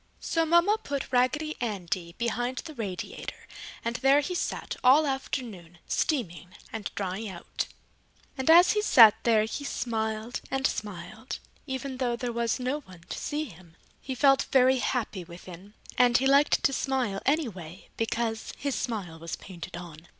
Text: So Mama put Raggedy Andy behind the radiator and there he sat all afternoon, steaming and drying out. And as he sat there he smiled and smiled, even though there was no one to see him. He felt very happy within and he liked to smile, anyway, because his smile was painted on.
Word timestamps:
So 0.19 0.47
Mama 0.47 0.77
put 0.83 1.11
Raggedy 1.11 1.55
Andy 1.61 2.15
behind 2.17 2.57
the 2.65 2.73
radiator 2.73 3.47
and 3.85 3.97
there 3.97 4.19
he 4.21 4.33
sat 4.33 4.75
all 4.83 5.05
afternoon, 5.05 5.77
steaming 5.87 6.55
and 6.73 6.89
drying 6.95 7.29
out. 7.29 7.67
And 8.35 8.49
as 8.49 8.71
he 8.71 8.81
sat 8.81 9.13
there 9.21 9.43
he 9.43 9.63
smiled 9.63 10.41
and 10.49 10.65
smiled, 10.65 11.37
even 11.67 11.97
though 11.97 12.15
there 12.15 12.33
was 12.33 12.59
no 12.59 12.79
one 12.79 13.01
to 13.09 13.17
see 13.19 13.45
him. 13.45 13.75
He 13.99 14.15
felt 14.15 14.47
very 14.51 14.79
happy 14.79 15.23
within 15.23 15.75
and 15.99 16.17
he 16.17 16.25
liked 16.25 16.63
to 16.63 16.73
smile, 16.73 17.21
anyway, 17.27 17.87
because 17.95 18.53
his 18.57 18.73
smile 18.73 19.19
was 19.19 19.35
painted 19.35 19.77
on. 19.77 20.07